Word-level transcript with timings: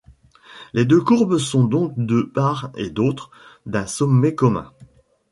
Les 0.73 0.83
deux 0.83 0.99
courbes 1.03 1.37
sont 1.37 1.63
donc 1.63 1.93
de 1.95 2.23
part 2.23 2.71
et 2.75 2.89
d'autre 2.89 3.29
d'un 3.67 3.85
sommet 3.85 4.33
commun. 4.33 4.73